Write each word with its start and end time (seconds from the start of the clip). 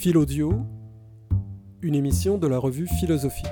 Philaudio, 0.00 0.64
une 1.82 1.96
émission 1.96 2.38
de 2.38 2.46
la 2.46 2.58
revue 2.58 2.86
philosophique. 2.86 3.48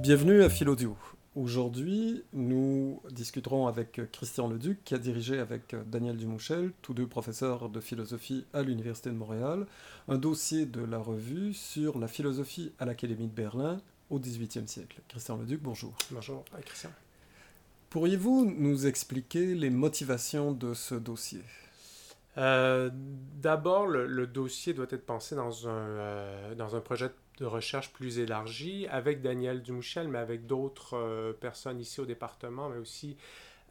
Bienvenue 0.00 0.42
à 0.42 0.48
Philaudio. 0.48 0.96
Aujourd'hui, 1.36 2.24
nous 2.32 3.00
discuterons 3.12 3.68
avec 3.68 4.00
Christian 4.10 4.48
Leduc, 4.48 4.82
qui 4.82 4.96
a 4.96 4.98
dirigé 4.98 5.38
avec 5.38 5.76
Daniel 5.86 6.16
Dumouchel, 6.16 6.72
tous 6.82 6.94
deux 6.94 7.06
professeurs 7.06 7.68
de 7.68 7.78
philosophie 7.78 8.44
à 8.52 8.64
l'Université 8.64 9.10
de 9.10 9.14
Montréal, 9.14 9.68
un 10.08 10.18
dossier 10.18 10.66
de 10.66 10.80
la 10.80 10.98
revue 10.98 11.54
sur 11.54 11.96
la 12.00 12.08
philosophie 12.08 12.72
à 12.80 12.86
l'Académie 12.86 13.28
de 13.28 13.32
Berlin 13.32 13.80
au 14.10 14.18
XVIIIe 14.18 14.66
siècle. 14.66 15.00
Christian 15.06 15.36
Leduc, 15.36 15.62
bonjour. 15.62 15.94
Bonjour, 16.10 16.44
Christian. 16.64 16.90
Pourriez-vous 17.94 18.52
nous 18.58 18.88
expliquer 18.88 19.54
les 19.54 19.70
motivations 19.70 20.50
de 20.50 20.74
ce 20.74 20.96
dossier? 20.96 21.42
Euh, 22.38 22.90
D'abord, 22.92 23.86
le, 23.86 24.26
dossier 24.26 24.74
doit 24.74 24.88
être 24.90 25.06
pensé 25.06 25.36
dans 25.36 25.68
un, 25.68 25.70
euh, 25.70 26.54
dans 26.56 26.74
un 26.74 26.80
projet 26.80 27.12
de 27.38 27.44
recherche 27.44 27.92
plus 27.92 28.18
élargi 28.18 28.88
avec 28.88 29.22
Daniel 29.22 29.62
Dumouchel, 29.62 30.08
mais 30.08 30.18
avec 30.18 30.48
d'autres 30.48 30.96
euh, 30.96 31.32
personnes 31.34 31.78
ici 31.78 32.00
au 32.00 32.04
département, 32.04 32.68
mais 32.68 32.78
aussi 32.78 33.16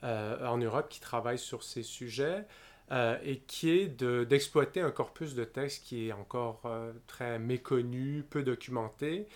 en 0.01 0.57
Europe 0.57 0.87
qui 0.87 1.01
travaillent 1.01 1.37
sur 1.37 1.61
ces 1.61 1.83
sujets. 1.83 2.45
et 2.91 3.41
qui 3.45 3.71
est 3.71 4.03
d'exploiter 4.03 4.79
un 4.79 4.91
corpus 4.91 5.35
de 5.35 5.43
textes 5.43 5.83
qui 5.83 6.07
est 6.07 6.13
encore 6.13 6.61
très 7.07 7.39
méconnu, 7.39 8.23
peu 8.29 8.43
documenté, 8.43 9.27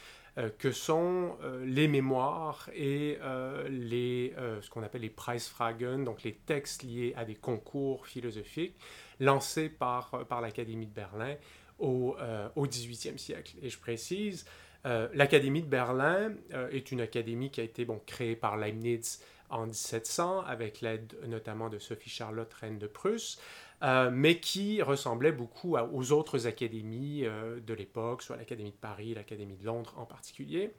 que 0.57 0.71
sont 0.71 1.37
euh, 1.41 1.65
les 1.65 1.87
mémoires 1.87 2.69
et 2.75 3.17
euh, 3.21 3.67
les, 3.69 4.33
ce 4.61 4.69
qu'on 4.69 4.83
appelle 4.83 5.01
les 5.01 5.09
Preisfragen, 5.09 6.03
donc 6.03 6.23
les 6.23 6.33
textes 6.33 6.83
liés 6.83 7.13
à 7.17 7.25
des 7.25 7.35
concours 7.35 8.05
philosophiques 8.05 8.75
lancés 9.19 9.69
par, 9.69 10.25
par 10.27 10.41
l'Académie 10.41 10.85
de 10.85 10.93
Berlin 10.93 11.35
au, 11.79 12.15
18e 12.57 13.17
siècle. 13.17 13.55
Et 13.61 13.69
je 13.69 13.79
précise, 13.79 14.45
l'Académie 14.83 15.61
de 15.61 15.67
Berlin 15.67 16.31
est 16.71 16.91
une 16.91 17.01
académie 17.01 17.49
qui 17.49 17.61
a 17.61 17.63
été 17.63 17.83
bon, 17.83 17.99
créée 18.05 18.35
par 18.35 18.57
Leibniz 18.57 19.21
en 19.49 19.65
1700 19.65 20.41
avec 20.41 20.81
l'aide 20.81 21.15
notamment 21.27 21.69
de 21.69 21.79
Sophie 21.79 22.09
Charlotte, 22.09 22.53
reine 22.53 22.77
de 22.77 22.87
Prusse. 22.87 23.39
Euh, 23.83 24.09
mais 24.11 24.39
qui 24.39 24.81
ressemblait 24.81 25.31
beaucoup 25.31 25.77
aux 25.77 26.11
autres 26.11 26.47
académies 26.47 27.25
euh, 27.25 27.59
de 27.59 27.75
l'époque, 27.75 28.23
soit 28.23 28.35
l'Académie 28.35 28.71
de 28.71 28.75
Paris, 28.75 29.13
l'Académie 29.13 29.55
de 29.55 29.65
Londres 29.65 29.93
en 29.97 30.05
particulier. 30.05 30.71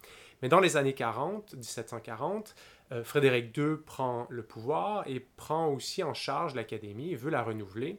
Mais 0.43 0.49
dans 0.49 0.59
les 0.59 0.77
années 0.77 0.95
40, 0.95 1.55
1740, 1.55 2.57
euh, 2.91 3.05
Frédéric 3.05 3.57
II 3.57 3.77
prend 3.87 4.27
le 4.31 4.43
pouvoir 4.43 5.07
et 5.07 5.21
prend 5.21 5.69
aussi 5.69 6.03
en 6.03 6.13
charge 6.13 6.57
l'Académie, 6.57 7.15
veut 7.15 7.31
la 7.31 7.45
renouveler 7.45 7.99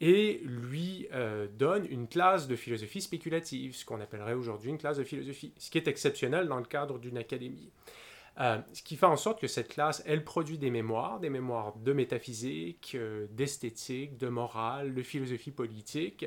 et 0.00 0.42
lui 0.44 1.08
donne 1.56 1.86
une 1.88 2.08
classe 2.08 2.48
de 2.48 2.56
philosophie 2.56 3.00
spéculative, 3.00 3.74
ce 3.74 3.84
qu'on 3.84 4.00
appellerait 4.00 4.34
aujourd'hui 4.34 4.70
une 4.70 4.76
classe 4.76 4.98
de 4.98 5.04
philosophie, 5.04 5.54
ce 5.56 5.70
qui 5.70 5.78
est 5.78 5.86
exceptionnel 5.86 6.48
dans 6.48 6.58
le 6.58 6.64
cadre 6.64 6.98
d'une 6.98 7.16
académie. 7.16 7.70
Euh, 8.40 8.58
ce 8.72 8.82
qui 8.82 8.96
fait 8.96 9.06
en 9.06 9.16
sorte 9.16 9.40
que 9.40 9.46
cette 9.46 9.68
classe, 9.68 10.02
elle 10.06 10.24
produit 10.24 10.58
des 10.58 10.70
mémoires, 10.70 11.20
des 11.20 11.30
mémoires 11.30 11.76
de 11.76 11.92
métaphysique, 11.92 12.92
euh, 12.96 13.26
d'esthétique, 13.30 14.16
de 14.16 14.28
morale, 14.28 14.94
de 14.94 15.02
philosophie 15.02 15.52
politique, 15.52 16.26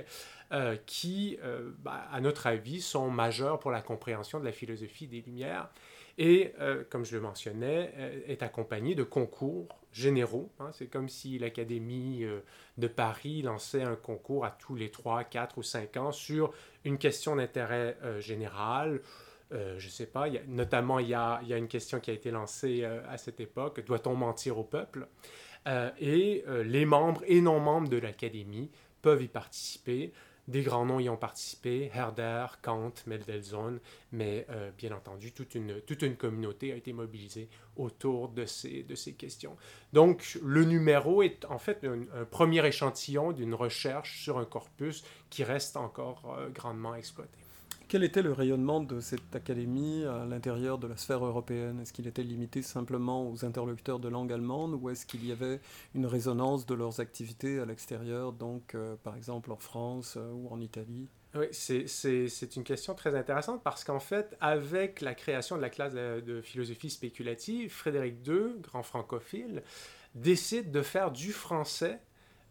euh, 0.54 0.78
qui, 0.86 1.38
bah, 1.80 2.08
à 2.12 2.22
notre 2.22 2.48
avis, 2.48 2.82
sont 2.82 3.10
majeures 3.10 3.60
pour 3.60 3.72
la 3.72 3.82
compréhension 3.82 4.40
de 4.40 4.46
la 4.46 4.54
philosophie 4.54 5.08
des 5.08 5.22
Lumières. 5.22 5.70
Et, 6.20 6.54
comme 6.90 7.06
je 7.06 7.16
le 7.16 7.22
mentionnais, 7.22 7.94
est 8.26 8.42
accompagnée 8.42 8.96
de 8.96 9.04
concours 9.04 9.68
généraux. 9.92 10.50
Hein. 10.60 10.72
C'est 10.74 10.88
comme 10.88 11.10
si 11.10 11.38
l'Académie 11.38 12.26
de 12.78 12.88
Paris 12.88 13.44
lançait 13.44 13.84
un 13.84 13.96
concours 13.96 14.44
à 14.44 14.50
tous 14.50 14.74
les 14.74 14.90
3, 14.90 15.26
4 15.26 15.60
ou 15.60 15.64
5 15.64 15.98
ans 15.98 16.12
sur 16.12 16.54
une 16.86 16.98
question 16.98 17.36
d'intérêt 17.36 17.98
général 18.20 19.02
euh, 19.54 19.80
je 19.80 19.86
ne 19.86 19.92
sais 19.92 20.06
pas, 20.06 20.28
notamment 20.48 21.00
il 21.00 21.08
y, 21.08 21.14
a, 21.14 21.42
une 21.50 21.68
question 21.68 22.00
qui 22.00 22.12
a 22.12 22.14
été 22.14 22.32
lancée 22.32 22.82
euh, 22.84 23.02
à 23.10 23.18
cette 23.18 23.40
époque, 23.40 23.86
doit-on 23.86 24.16
mentir 24.16 24.58
au 24.58 24.64
peuple? 24.64 25.08
Euh, 25.68 25.90
Et 26.00 26.44
les 26.64 26.86
membres 26.86 27.24
et 27.28 27.42
non-membres 27.42 27.90
de 27.90 27.98
l'Académie 27.98 28.70
peuvent 29.02 29.22
y 29.22 29.28
participer. 29.28 30.14
Des 30.48 30.62
grands 30.62 30.86
noms 30.86 31.02
y 31.02 31.10
ont 31.10 31.18
participé, 31.18 31.92
Herder, 31.94 32.46
Kant, 32.62 32.94
Mendelssohn, 33.06 33.82
mais 34.14 34.48
bien 34.78 34.94
entendu, 34.94 35.34
toute 35.34 35.56
une, 35.56 36.16
communauté 36.16 36.72
a 36.72 36.78
été 36.78 36.94
mobilisée 36.94 37.50
autour 37.76 38.30
de 38.30 38.46
ces, 38.46 38.84
de 38.84 38.96
ces 38.96 39.12
questions. 39.12 39.58
Donc, 39.92 40.40
le 40.42 40.64
numéro 40.64 41.22
est 41.22 41.44
en 41.50 41.58
fait 41.58 41.84
un, 41.84 42.04
un 42.18 42.24
premier 42.24 42.66
échantillon 42.66 43.34
d'une 43.34 43.54
recherche 43.54 44.22
sur 44.22 44.38
un 44.38 44.46
corpus 44.46 45.04
qui 45.30 45.44
reste 45.44 45.76
encore 45.76 46.40
grandement 46.54 46.96
exploité. 46.96 47.40
Quel 47.90 48.04
était 48.04 48.22
le 48.22 48.34
rayonnement 48.34 48.82
de 48.82 49.00
cette 49.00 49.34
académie 49.34 50.04
à 50.04 50.26
l'intérieur 50.26 50.78
de 50.78 50.88
la 50.88 50.98
sphère 50.98 51.24
européenne? 51.24 51.80
Est-ce 51.80 51.94
qu'il 51.94 52.06
était 52.06 52.22
limité 52.22 52.62
simplement 52.62 53.32
aux 53.32 53.46
interlocuteurs 53.46 54.00
de 54.00 54.10
langue 54.10 54.34
allemande 54.34 54.74
ou 54.74 54.90
est-ce 54.90 55.06
qu'il 55.06 55.26
y 55.26 55.32
avait 55.32 55.62
une 55.96 56.06
résonance 56.06 56.66
de 56.66 56.76
leurs 56.76 57.00
activités 57.00 57.60
à 57.60 57.66
l'extérieur, 57.66 58.34
donc 58.34 58.76
euh, 58.76 58.98
par 59.04 59.16
exemple 59.16 59.54
en 59.54 59.56
France 59.56 60.16
euh, 60.18 60.34
ou 60.34 60.50
en 60.50 60.60
Italie? 60.60 61.08
Oui, 61.34 61.46
c'est 61.52 62.56
une 62.58 62.66
question 62.66 62.94
très 62.94 63.16
intéressante 63.16 63.64
parce 63.64 63.86
qu'en 63.86 64.02
fait, 64.02 64.36
avec 64.42 65.00
la 65.00 65.16
création 65.16 65.56
de 65.56 65.62
la 65.62 65.70
classe 65.70 65.94
de, 65.94 66.42
philosophie 66.42 66.90
spéculative, 66.90 67.72
Frédéric 67.72 68.16
II, 68.28 68.60
grand 68.62 68.84
francophile, 68.84 69.64
décide 70.14 70.72
de 70.72 70.82
faire 70.82 71.12
du 71.12 71.32
français 71.32 72.02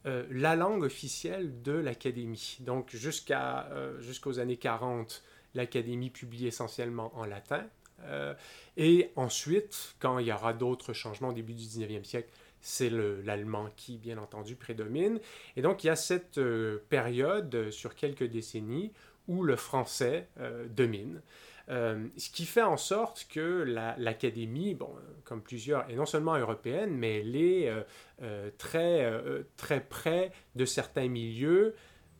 euh, 0.06 0.24
la 0.30 0.54
langue 0.54 0.84
officielle 0.84 1.62
de 1.62 1.72
l'Académie. 1.72 2.58
Donc 2.60 2.94
jusqu'à, 2.94 3.66
euh, 3.72 4.00
jusqu'aux 4.00 4.38
années 4.38 4.56
40, 4.56 5.22
l'Académie 5.54 6.10
publie 6.10 6.46
essentiellement 6.46 7.12
en 7.16 7.24
latin. 7.24 7.64
Euh, 8.04 8.34
et 8.76 9.10
ensuite, 9.16 9.94
quand 9.98 10.18
il 10.18 10.26
y 10.26 10.32
aura 10.32 10.52
d'autres 10.52 10.92
changements 10.92 11.30
au 11.30 11.32
début 11.32 11.54
du 11.54 11.64
19e 11.64 12.04
siècle, 12.04 12.28
c'est 12.60 12.90
l'allemand 12.90 13.70
qui, 13.76 13.96
bien 13.96 14.18
entendu, 14.18 14.54
prédomine. 14.54 15.20
Et 15.56 15.62
donc, 15.62 15.84
il 15.84 15.88
y 15.88 15.90
a 15.90 15.96
cette 15.96 16.40
période 16.88 17.70
sur 17.70 17.94
quelques 17.94 18.24
décennies 18.24 18.92
où 19.28 19.44
le 19.44 19.54
français 19.54 20.28
domine. 20.70 21.20
Euh, 21.68 22.06
ce 22.16 22.30
qui 22.30 22.46
fait 22.46 22.62
en 22.62 22.76
sorte 22.76 23.26
que 23.28 23.64
l'Académie, 23.98 24.74
bon, 24.74 24.94
comme 25.24 25.42
plusieurs, 25.42 25.90
est 25.90 25.96
non 25.96 26.06
seulement 26.06 26.36
européenne, 26.36 26.96
mais 26.96 27.18
elle 27.20 27.34
est 27.34 27.68
euh, 27.68 27.82
euh, 28.22 28.50
très, 28.56 29.12
très 29.56 29.80
près 29.80 30.30
de 30.54 30.64
certains 30.64 31.08
milieux 31.08 31.74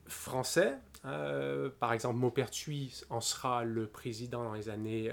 français. 0.06 0.74
par 1.02 1.92
exemple, 1.92 2.16
Maupertuis 2.16 3.02
en 3.10 3.20
sera 3.20 3.62
le 3.64 3.86
président 3.86 4.42
dans 4.44 4.54
les 4.54 4.68
années 4.68 5.12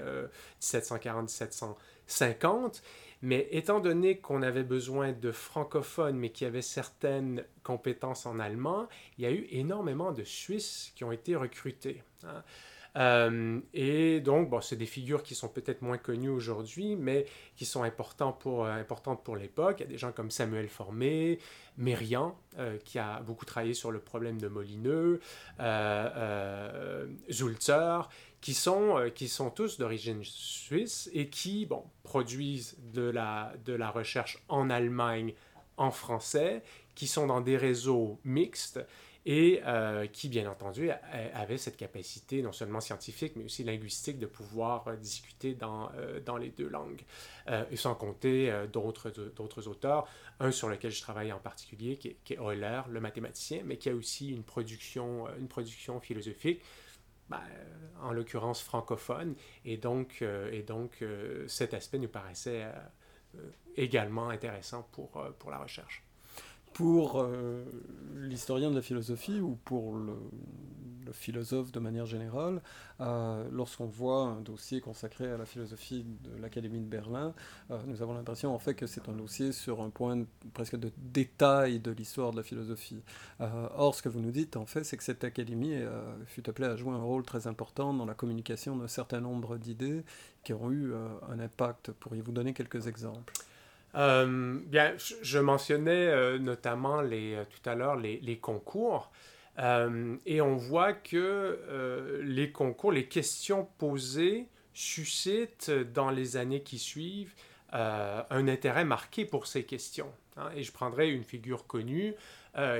1740-1750. 0.60 2.82
Mais 3.22 3.46
étant 3.52 3.78
donné 3.80 4.18
qu'on 4.18 4.42
avait 4.42 4.64
besoin 4.64 5.12
de 5.12 5.32
francophones, 5.32 6.18
mais 6.18 6.30
qui 6.30 6.44
avaient 6.44 6.60
certaines 6.60 7.42
compétences 7.62 8.26
en 8.26 8.38
allemand, 8.38 8.86
il 9.16 9.24
y 9.24 9.26
a 9.26 9.30
eu 9.30 9.46
énormément 9.50 10.12
de 10.12 10.24
Suisses 10.24 10.92
qui 10.94 11.04
ont 11.04 11.12
été 11.12 11.34
recrutés. 11.34 12.02
Euh, 12.96 13.60
et 13.72 14.20
donc, 14.20 14.50
bon, 14.50 14.60
c'est 14.60 14.76
des 14.76 14.86
figures 14.86 15.22
qui 15.22 15.34
sont 15.34 15.48
peut-être 15.48 15.82
moins 15.82 15.98
connues 15.98 16.28
aujourd'hui, 16.28 16.96
mais 16.96 17.26
qui 17.56 17.64
sont 17.64 17.82
importantes 17.82 18.38
pour, 18.40 18.64
euh, 18.64 18.72
importantes 18.72 19.24
pour 19.24 19.36
l'époque. 19.36 19.76
Il 19.80 19.82
y 19.82 19.86
a 19.86 19.88
des 19.88 19.98
gens 19.98 20.12
comme 20.12 20.30
Samuel 20.30 20.68
Formé, 20.68 21.38
Mérian, 21.76 22.38
euh, 22.58 22.78
qui 22.84 22.98
a 22.98 23.20
beaucoup 23.20 23.44
travaillé 23.44 23.74
sur 23.74 23.90
le 23.90 23.98
problème 23.98 24.40
de 24.40 24.48
Molineux, 24.48 25.20
Zulzer, 27.30 28.08
qui 28.40 28.54
sont, 28.54 29.10
qui 29.14 29.28
sont 29.28 29.50
tous 29.50 29.78
d'origine 29.78 30.22
suisse 30.22 31.10
et 31.12 31.28
qui 31.28 31.68
produisent 32.02 32.76
de 32.92 33.10
la 33.10 33.90
recherche 33.90 34.42
en 34.48 34.70
Allemagne 34.70 35.34
en 35.76 35.90
français, 35.90 36.62
qui 36.94 37.08
sont 37.08 37.26
dans 37.26 37.40
des 37.40 37.56
réseaux 37.56 38.20
mixtes 38.24 38.80
et 39.26 39.62
euh, 39.64 40.06
qui, 40.06 40.28
bien 40.28 40.50
entendu, 40.50 40.90
avait 41.32 41.56
cette 41.56 41.76
capacité 41.76 42.42
non 42.42 42.52
seulement 42.52 42.80
scientifique, 42.80 43.36
mais 43.36 43.44
aussi 43.44 43.64
linguistique 43.64 44.18
de 44.18 44.26
pouvoir 44.26 44.86
euh, 44.86 44.96
discuter 44.96 45.54
dans, 45.54 45.90
euh, 45.96 46.20
dans 46.20 46.36
les 46.36 46.50
deux 46.50 46.68
langues. 46.68 47.02
et 47.70 47.76
sans 47.76 47.94
compter 47.94 48.52
d'autres, 48.72 49.68
auteurs, 49.68 50.08
un 50.40 50.50
sur 50.50 50.68
lequel 50.68 50.90
je 50.90 51.00
travaille 51.00 51.32
en 51.32 51.38
particulier, 51.38 51.96
qui 51.96 52.08
est, 52.08 52.38
Euler, 52.38 52.82
le 52.88 53.00
mathématicien, 53.00 53.62
mais 53.64 53.76
qui 53.76 53.88
a 53.88 53.94
aussi 53.94 54.30
une 54.30 54.44
production, 54.44 55.26
une 55.38 55.48
production 55.48 56.00
philosophique. 56.00 56.62
Ben, 57.30 57.40
en 58.02 58.12
l'occurrence 58.12 58.60
francophone, 58.60 59.34
et 59.64 59.78
donc, 59.78 60.22
et 60.22 60.62
donc 60.62 61.02
cet 61.46 61.72
aspect 61.72 61.98
nous 61.98 62.08
paraissait 62.08 62.66
également 63.76 64.28
intéressant 64.28 64.86
pour, 64.92 65.10
pour 65.38 65.50
la 65.50 65.58
recherche. 65.58 66.03
Pour 66.74 67.26
l'historien 68.16 68.70
de 68.70 68.76
la 68.76 68.82
philosophie 68.82 69.40
ou 69.40 69.56
pour 69.64 69.96
le, 69.96 70.14
philosophe 71.12 71.72
de 71.72 71.80
manière 71.80 72.06
générale, 72.06 72.60
euh, 73.00 73.46
lorsqu'on 73.52 73.86
voit 73.86 74.22
un 74.22 74.40
dossier 74.40 74.80
consacré 74.80 75.30
à 75.30 75.36
la 75.36 75.46
philosophie 75.46 76.04
de 76.04 76.40
l'Académie 76.40 76.80
de 76.80 76.86
Berlin, 76.86 77.34
euh, 77.70 77.78
nous 77.86 78.02
avons 78.02 78.14
l'impression 78.14 78.54
en 78.54 78.58
fait 78.58 78.74
que 78.74 78.86
c'est 78.86 79.08
un 79.08 79.12
dossier 79.12 79.52
sur 79.52 79.82
un 79.82 79.90
point 79.90 80.24
presque 80.52 80.76
de 80.76 80.90
détail 80.96 81.80
de 81.80 81.90
l'histoire 81.90 82.32
de 82.32 82.36
la 82.36 82.42
philosophie. 82.42 83.02
Euh, 83.40 83.68
or, 83.76 83.94
ce 83.94 84.02
que 84.02 84.08
vous 84.08 84.20
nous 84.20 84.30
dites 84.30 84.56
en 84.56 84.66
fait, 84.66 84.84
c'est 84.84 84.96
que 84.96 85.04
cette 85.04 85.24
académie 85.24 85.74
fut 86.26 86.48
appelée 86.48 86.68
à 86.68 86.76
jouer 86.76 86.92
un 86.92 87.02
rôle 87.02 87.24
très 87.24 87.46
important 87.46 87.92
dans 87.92 88.06
la 88.06 88.14
communication 88.14 88.76
d'un 88.76 88.88
certain 88.88 89.20
nombre 89.20 89.56
d'idées 89.56 90.04
qui 90.42 90.52
ont 90.52 90.70
eu 90.70 90.92
un 91.28 91.38
impact. 91.38 91.92
Pourriez-vous 91.92 92.32
donner 92.32 92.52
quelques 92.52 92.86
exemples? 92.86 93.32
Bien, 93.94 94.94
je 95.22 95.38
mentionnais 95.38 96.38
notamment 96.38 97.00
les, 97.00 97.38
tout 97.50 97.68
à 97.68 97.74
l'heure 97.74 97.96
les, 97.96 98.38
concours. 98.38 99.10
Euh, 99.58 100.16
et 100.26 100.40
on 100.40 100.56
voit 100.56 100.92
que 100.92 101.16
euh, 101.16 102.20
les 102.22 102.50
concours, 102.50 102.92
les 102.92 103.06
questions 103.06 103.68
posées 103.78 104.48
suscitent 104.72 105.70
dans 105.70 106.10
les 106.10 106.36
années 106.36 106.62
qui 106.62 106.78
suivent 106.78 107.34
euh, 107.72 108.22
un 108.30 108.48
intérêt 108.48 108.84
marqué 108.84 109.24
pour 109.24 109.46
ces 109.46 109.64
questions. 109.64 110.12
Hein. 110.36 110.50
Et 110.56 110.62
je 110.64 110.72
prendrai 110.72 111.10
une 111.10 111.24
figure 111.24 111.66
connue 111.66 112.14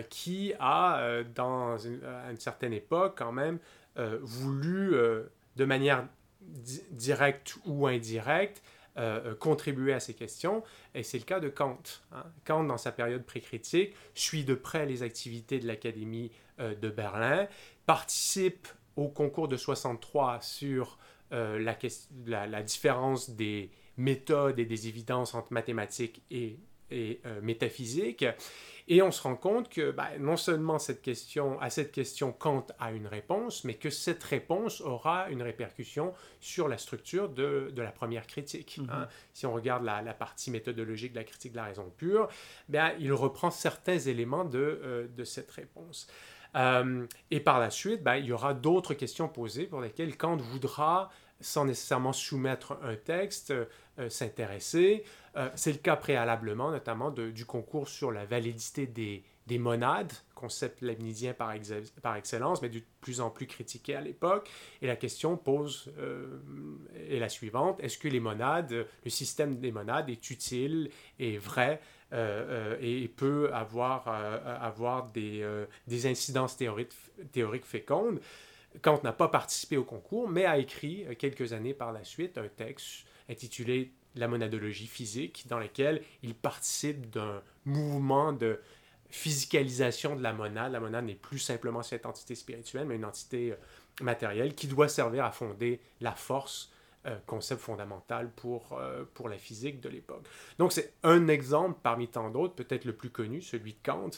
qui 0.08 0.52
a, 0.60 1.24
dans 1.34 1.76
une 1.78 2.38
certaine 2.38 2.72
époque 2.72 3.16
quand 3.18 3.32
même, 3.32 3.58
voulu, 3.96 4.94
de 5.56 5.64
manière 5.64 6.06
directe 6.92 7.56
ou 7.64 7.88
indirecte, 7.88 8.62
contribuer 9.40 9.92
à 9.92 10.00
ces 10.00 10.14
questions, 10.14 10.62
et 10.94 11.02
c'est 11.02 11.18
le 11.18 11.24
cas 11.24 11.40
de 11.40 11.48
Kant. 11.48 11.82
Hein. 12.12 12.24
Kant, 12.44 12.62
dans 12.62 12.78
sa 12.78 12.92
période 12.92 13.24
précritique, 13.24 13.94
suit 14.14 14.44
de 14.44 14.54
près 14.54 14.86
les 14.86 15.02
activités 15.02 15.58
de 15.58 15.66
l'Académie 15.66 16.30
euh, 16.60 16.76
de 16.76 16.88
Berlin, 16.88 17.48
participe 17.84 18.68
au 18.94 19.08
concours 19.08 19.48
de 19.48 19.56
63 19.56 20.40
sur 20.40 20.98
euh, 21.32 21.58
la, 21.58 22.62
différence 22.62 23.30
des 23.30 23.72
méthodes 23.96 24.60
et 24.60 24.64
des 24.64 24.86
évidences 24.86 25.34
entre 25.34 25.52
mathématiques 25.52 26.22
et, 26.30 26.60
euh, 26.92 27.40
métaphysique. 27.42 28.24
Et 28.86 29.00
on 29.00 29.10
se 29.10 29.22
rend 29.22 29.36
compte 29.36 29.70
que 29.70 29.90
bah, 29.90 30.10
non 30.18 30.36
seulement 30.36 30.78
cette 30.78 31.00
question, 31.00 31.58
à 31.60 31.70
cette 31.70 31.90
question, 31.90 32.32
Kant 32.32 32.66
a 32.78 32.92
une 32.92 33.06
réponse, 33.06 33.64
mais 33.64 33.74
que 33.74 33.88
cette 33.88 34.22
réponse 34.22 34.82
aura 34.82 35.30
une 35.30 35.42
répercussion 35.42 36.12
sur 36.40 36.68
la 36.68 36.76
structure 36.76 37.30
de, 37.30 37.72
la 37.76 37.92
première 37.92 38.26
critique. 38.26 38.78
Hein. 38.90 39.00
Mhm. 39.00 39.08
Si 39.32 39.46
on 39.46 39.54
regarde 39.54 39.84
la, 39.84 40.02
partie 40.12 40.50
méthodologique 40.50 41.12
de 41.12 41.18
la 41.18 41.24
critique 41.24 41.52
de 41.52 41.56
la 41.56 41.64
raison 41.64 41.90
pure, 41.96 42.28
ben, 42.68 42.92
il 42.98 43.12
reprend 43.12 43.50
certains 43.50 43.98
éléments 43.98 44.44
de, 44.44 45.08
de 45.16 45.24
cette 45.24 45.50
réponse. 45.50 46.06
Euh, 46.56 47.06
et 47.30 47.40
par 47.40 47.58
la 47.58 47.70
suite, 47.70 48.02
ben, 48.02 48.16
il 48.16 48.26
y 48.26 48.32
aura 48.32 48.54
d'autres 48.54 48.94
questions 48.94 49.28
posées 49.28 49.66
pour 49.66 49.80
lesquelles 49.80 50.16
Kant 50.16 50.36
voudra, 50.36 51.10
sans 51.44 51.64
nécessairement 51.64 52.12
soumettre 52.12 52.78
un 52.82 52.96
texte, 52.96 53.52
euh, 53.52 54.08
s'intéresser. 54.08 55.04
Euh, 55.36 55.48
c'est 55.54 55.72
le 55.72 55.78
cas 55.78 55.96
préalablement, 55.96 56.70
notamment 56.70 57.10
du 57.10 57.44
concours 57.44 57.88
sur 57.88 58.12
la 58.12 58.24
validité 58.24 58.86
des, 58.86 59.24
des 59.46 59.58
monades, 59.58 60.12
concept 60.34 60.80
leibnizien 60.80 61.34
par, 61.34 61.52
excellence, 61.52 62.62
mais 62.62 62.68
de 62.68 62.80
plus 63.00 63.20
en 63.20 63.30
plus 63.30 63.46
critiqué 63.46 63.94
à 63.94 64.00
l'époque. 64.00 64.50
Et 64.82 64.86
la 64.86 64.96
question 64.96 65.36
pose 65.36 65.92
est 67.08 67.18
la 67.18 67.28
suivante 67.28 67.80
est-ce 67.80 67.98
que 67.98 68.08
les 68.08 68.20
monades, 68.20 68.86
le 69.04 69.10
système 69.10 69.58
des 69.58 69.72
monades 69.72 70.10
est 70.10 70.30
utile 70.30 70.90
et 71.18 71.38
vrai 71.38 71.80
euh, 72.14 72.76
euh, 72.76 72.76
et 72.80 73.08
peut 73.08 73.50
avoir, 73.52 74.04
euh, 74.06 75.66
des, 75.86 76.06
incidences 76.06 76.56
théoriques 76.56 77.64
fécondes? 77.64 78.20
Kant 78.82 79.00
n'a 79.04 79.12
pas 79.12 79.28
participé 79.28 79.76
au 79.76 79.84
concours, 79.84 80.28
mais 80.28 80.44
a 80.44 80.58
écrit 80.58 81.06
quelques 81.18 81.52
années 81.52 81.74
par 81.74 81.92
la 81.92 82.04
suite 82.04 82.38
un 82.38 82.48
texte 82.48 83.06
intitulé 83.28 83.92
La 84.16 84.28
monadologie 84.28 84.86
physique, 84.86 85.46
dans 85.48 85.58
lequel 85.58 86.02
il 86.22 86.34
participe 86.34 87.10
d'un 87.10 87.42
mouvement 87.64 88.32
de 88.32 88.60
physicalisation 89.10 90.16
de 90.16 90.22
la 90.22 90.32
monade. 90.32 90.72
La 90.72 90.80
monade 90.80 91.04
n'est 91.04 91.14
plus 91.14 91.38
simplement 91.38 91.82
cette 91.82 92.04
entité 92.04 92.34
spirituelle, 92.34 92.86
mais 92.86 92.96
une 92.96 93.04
entité 93.04 93.54
matérielle 94.00 94.54
qui 94.54 94.66
doit 94.66 94.88
servir 94.88 95.24
à 95.24 95.30
fonder 95.30 95.80
la 96.00 96.12
force 96.12 96.73
euh, 97.06 97.16
concept 97.26 97.60
fondamental 97.60 98.30
pour, 98.30 98.78
euh, 98.80 99.04
pour 99.12 99.28
la 99.28 99.36
physique 99.36 99.78
de 99.82 99.90
l'époque. 99.90 100.24
Donc 100.58 100.72
c'est 100.72 100.94
un 101.02 101.28
exemple 101.28 101.78
parmi 101.82 102.08
tant 102.08 102.30
d'autres, 102.30 102.54
peut-être 102.54 102.86
le 102.86 102.94
plus 102.94 103.10
connu, 103.10 103.42
celui 103.42 103.74
de 103.74 103.78
Kant, 103.82 104.08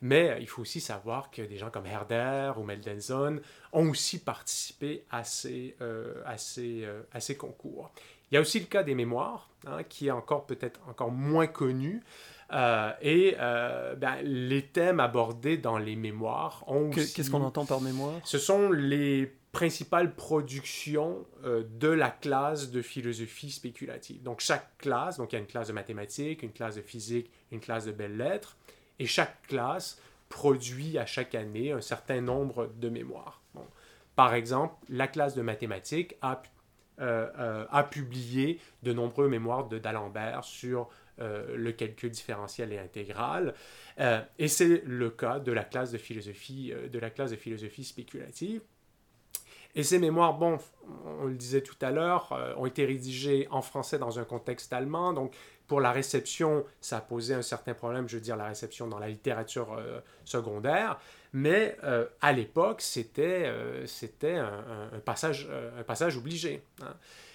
mais 0.00 0.30
euh, 0.30 0.38
il 0.38 0.46
faut 0.46 0.62
aussi 0.62 0.80
savoir 0.80 1.32
que 1.32 1.42
des 1.42 1.56
gens 1.56 1.70
comme 1.70 1.86
Herder 1.86 2.52
ou 2.56 2.62
Mendelssohn 2.62 3.40
ont 3.72 3.90
aussi 3.90 4.20
participé 4.20 5.04
à 5.10 5.24
ces, 5.24 5.76
à 6.24 6.38
ces, 6.38 6.88
à 7.12 7.18
ces 7.18 7.36
concours. 7.36 7.90
Il 8.30 8.36
y 8.36 8.38
a 8.38 8.40
aussi 8.40 8.60
le 8.60 8.66
cas 8.66 8.84
des 8.84 8.94
mémoires, 8.94 9.50
hein, 9.66 9.82
qui 9.82 10.06
est 10.06 10.12
encore 10.12 10.46
peut-être 10.46 10.78
encore 10.88 11.10
moins 11.10 11.48
connu. 11.48 12.00
et 13.02 13.34
ben, 13.38 14.16
les 14.22 14.66
thèmes 14.68 15.00
abordés 15.00 15.56
dans 15.56 15.78
les 15.78 15.96
mémoires 15.96 16.62
ont 16.68 16.90
Qu'est-ce 16.90 17.28
qu'on 17.28 17.42
entend 17.42 17.66
par 17.66 17.80
mémoire? 17.80 18.20
Ce 18.22 18.38
sont 18.38 18.70
les 18.70 19.32
principale 19.56 20.14
production 20.14 21.24
euh, 21.44 21.62
de 21.80 21.88
la 21.88 22.10
classe 22.10 22.70
de 22.70 22.82
philosophie 22.82 23.50
spéculative. 23.50 24.22
Donc 24.22 24.40
chaque 24.40 24.76
classe, 24.76 25.16
donc 25.16 25.32
il 25.32 25.36
y 25.36 25.38
a 25.38 25.40
une 25.40 25.46
classe 25.46 25.68
de 25.68 25.72
mathématiques, 25.72 26.42
une 26.42 26.52
classe 26.52 26.74
de 26.74 26.82
physique, 26.82 27.30
une 27.50 27.60
classe 27.60 27.86
de 27.86 27.92
belles 27.92 28.18
lettres, 28.18 28.58
et 28.98 29.06
chaque 29.06 29.40
classe 29.46 29.98
produit 30.28 30.98
à 30.98 31.06
chaque 31.06 31.34
année 31.34 31.72
un 31.72 31.80
certain 31.80 32.20
nombre 32.20 32.70
de 32.76 32.90
mémoires. 32.90 33.40
Par 34.14 34.34
exemple, 34.34 34.74
la 34.90 35.08
classe 35.08 35.34
de 35.34 35.40
mathématiques 35.40 36.16
a, 36.20 36.42
euh, 37.00 37.26
euh, 37.38 37.64
a 37.70 37.82
publié 37.82 38.60
de 38.82 38.92
nombreux 38.92 39.28
mémoires 39.28 39.68
de 39.68 39.78
d'Alembert 39.78 40.44
sur 40.44 40.90
le 41.18 41.70
calcul 41.72 42.10
différentiel 42.10 42.74
et 42.74 42.78
intégral. 42.78 43.54
et 44.38 44.48
c'est 44.48 44.82
le 44.84 45.08
cas 45.08 45.38
de 45.38 45.50
la 45.50 45.64
classe 45.64 45.90
de 45.90 45.96
philosophie, 45.96 46.74
de 46.92 46.98
la 46.98 47.08
classe 47.08 47.30
de 47.30 47.36
philosophie 47.36 47.84
spéculative. 47.84 48.60
Et 49.76 49.82
ces 49.82 49.98
mémoires, 49.98 50.32
bon, 50.32 50.58
on 51.20 51.26
le 51.26 51.34
disait 51.34 51.60
tout 51.60 51.76
à 51.82 51.90
l'heure, 51.90 52.32
euh, 52.32 52.54
ont 52.56 52.64
été 52.64 52.86
rédigées 52.86 53.46
en 53.50 53.60
français 53.60 53.98
dans 53.98 54.18
un 54.18 54.24
contexte 54.24 54.72
allemand. 54.72 55.12
Donc, 55.12 55.34
pour 55.66 55.82
la 55.82 55.92
réception, 55.92 56.64
ça 56.80 56.96
a 56.96 57.00
posé 57.02 57.34
un 57.34 57.42
certain 57.42 57.74
problème, 57.74 58.08
je 58.08 58.16
veux 58.16 58.22
dire, 58.22 58.36
la 58.36 58.46
réception 58.46 58.86
dans 58.86 58.98
la 58.98 59.08
littérature 59.08 59.74
euh, 59.74 60.00
secondaire. 60.24 60.98
Mais 61.34 61.76
euh, 61.84 62.06
à 62.22 62.32
l'époque, 62.32 62.80
c'était 62.80 63.52
c'était 63.84 64.36
un, 64.36 64.98
passage, 65.04 65.46
un 65.78 65.82
passage 65.82 66.16
obligé. 66.16 66.62
Hein. 66.82 66.94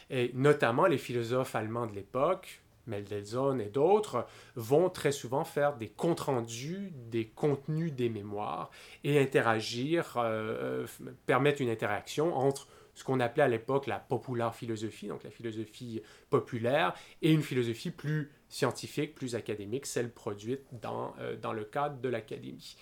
Et 0.10 0.32
notamment 0.34 0.88
les 0.88 0.98
philosophes 0.98 1.54
allemands 1.54 1.86
de 1.86 1.94
l'époque, 1.94 2.62
Mendelssohn 2.88 3.60
et 3.62 3.70
d'autres, 3.70 4.26
vont 4.56 4.90
très 4.90 5.12
souvent 5.12 5.44
faire 5.44 5.78
des 5.78 5.90
comptes 5.90 6.22
rendus 6.22 6.92
des 7.10 7.28
contenus 7.28 7.94
des 7.94 8.10
mémoires 8.10 8.72
et 9.04 9.20
interagir, 9.20 10.18
euh, 10.18 10.86
euh, 11.02 11.12
permettre 11.26 11.62
une 11.62 11.70
interaction 11.70 12.36
entre 12.36 12.68
ce 12.94 13.04
qu'on 13.04 13.20
appelait 13.20 13.44
à 13.44 13.48
l'époque 13.48 13.88
la 13.88 14.00
populaire 14.00 14.54
philosophie, 14.54 15.08
donc 15.08 15.24
la 15.24 15.32
philosophie 15.32 16.02
populaire, 16.30 16.94
et 17.22 17.32
une 17.32 17.42
philosophie 17.42 17.90
plus 17.90 18.32
scientifique, 18.50 19.16
plus 19.16 19.36
académique, 19.36 19.86
celle 19.86 20.12
produite 20.12 20.62
dans, 20.82 21.14
euh, 21.20 21.38
dans 21.38 21.54
le 21.54 21.64
cadre 21.64 22.00
de 22.02 22.10
l'académie. 22.10 22.76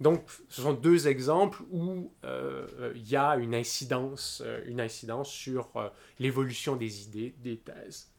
donc, 0.00 0.24
ce 0.48 0.60
sont 0.62 0.72
deux 0.72 1.06
exemples 1.06 1.62
où 1.70 2.12
il 2.24 3.08
y 3.08 3.14
a 3.14 3.36
une 3.36 3.54
incidence, 3.54 4.42
une 4.66 4.80
incidence 4.80 5.30
sur 5.30 5.70
l'évolution 6.18 6.74
des 6.74 7.04
idées, 7.04 7.32
des 7.38 7.58
thèses. 7.58 8.11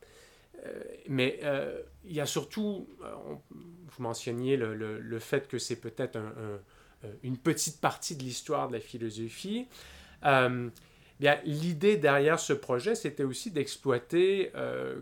Euh, 0.66 0.84
mais 1.08 1.40
euh, 1.44 1.82
il 2.06 2.14
y 2.14 2.22
a 2.22 2.26
surtout, 2.26 2.88
euh, 3.04 3.14
vous 3.52 4.04
mentionniez 4.04 4.58
le, 4.58 5.20
fait 5.20 5.48
que 5.48 5.58
c'est 5.58 5.76
peut-être 5.76 6.18
une 7.22 7.38
petite 7.38 7.82
partie 7.82 8.16
de 8.16 8.24
l'histoire 8.24 8.68
de 8.68 8.74
la 8.74 8.80
philosophie. 8.80 9.68
Bien, 11.20 11.40
l'idée 11.46 11.96
derrière 11.96 12.40
ce 12.40 12.54
projet, 12.54 12.96
c'était 12.96 13.24
aussi 13.24 13.52
d'exploiter, 13.52 14.52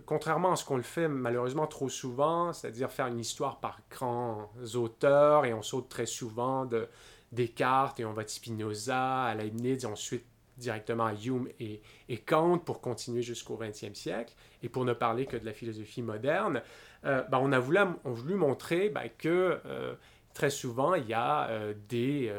contrairement 0.05 0.51
à 0.51 0.55
ce 0.55 0.65
qu'on 0.65 0.75
le 0.75 0.83
fait 0.83 1.07
malheureusement 1.07 1.67
trop 1.67 1.89
souvent, 1.89 2.53
c'est-à-dire 2.53 2.91
faire 2.91 3.07
une 3.07 3.19
histoire 3.19 3.59
par 3.59 3.79
grands 3.89 4.51
auteurs, 4.75 5.45
et 5.45 5.53
on 5.53 5.61
saute 5.61 5.89
très 5.89 6.05
souvent 6.05 6.65
de 6.65 6.87
Descartes, 7.31 7.99
et 8.01 8.05
on 8.05 8.13
va 8.13 8.25
de 8.25 8.29
Spinoza 8.29 9.23
à 9.23 9.33
Leibniz, 9.35 9.83
et 9.83 9.87
ensuite 9.87 10.25
directement 10.61 11.05
à 11.05 11.13
Hume 11.13 11.49
et, 11.59 11.81
Kant 12.25 12.57
pour 12.59 12.79
continuer 12.81 13.21
jusqu'au 13.21 13.57
XXe 13.57 13.93
siècle, 13.93 14.33
et 14.63 14.69
pour 14.69 14.85
ne 14.85 14.93
parler 14.93 15.25
que 15.25 15.37
de 15.37 15.45
la 15.45 15.53
philosophie 15.53 16.01
moderne, 16.01 16.61
euh, 17.05 17.23
ben, 17.23 17.39
on 17.41 17.51
a 17.51 17.59
voulu, 17.59 17.79
on 18.05 18.11
voulu 18.11 18.35
montrer 18.35 18.89
ben, 18.89 19.09
que 19.17 19.59
euh, 19.65 19.95
très 20.33 20.49
souvent, 20.49 20.93
il 20.93 21.07
y 21.07 21.13
a 21.13 21.49
euh, 21.49 21.73
des, 21.89 22.31